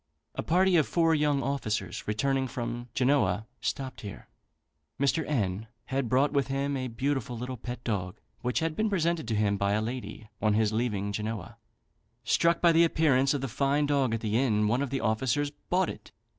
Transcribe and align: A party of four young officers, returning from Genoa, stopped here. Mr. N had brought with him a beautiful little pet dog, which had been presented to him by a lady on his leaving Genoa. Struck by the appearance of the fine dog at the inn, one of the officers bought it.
A 0.33 0.41
party 0.41 0.77
of 0.77 0.87
four 0.87 1.13
young 1.13 1.43
officers, 1.43 2.07
returning 2.07 2.47
from 2.47 2.89
Genoa, 2.95 3.45
stopped 3.59 4.01
here. 4.01 4.27
Mr. 4.99 5.23
N 5.27 5.67
had 5.93 6.09
brought 6.09 6.31
with 6.31 6.47
him 6.47 6.75
a 6.75 6.87
beautiful 6.87 7.37
little 7.37 7.55
pet 7.55 7.83
dog, 7.83 8.17
which 8.41 8.61
had 8.61 8.75
been 8.75 8.89
presented 8.89 9.27
to 9.27 9.35
him 9.35 9.57
by 9.57 9.73
a 9.73 9.79
lady 9.81 10.27
on 10.41 10.55
his 10.55 10.73
leaving 10.73 11.11
Genoa. 11.11 11.57
Struck 12.23 12.61
by 12.61 12.71
the 12.71 12.83
appearance 12.83 13.35
of 13.35 13.41
the 13.41 13.47
fine 13.47 13.85
dog 13.85 14.15
at 14.15 14.21
the 14.21 14.39
inn, 14.39 14.67
one 14.67 14.81
of 14.81 14.89
the 14.89 15.01
officers 15.01 15.51
bought 15.69 15.87
it. 15.87 16.11